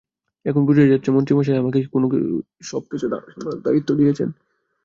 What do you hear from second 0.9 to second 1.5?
যাচ্ছে মন্ত্রী